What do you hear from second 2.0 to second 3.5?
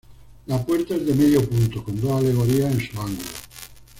dos alegorías en sus ángulos.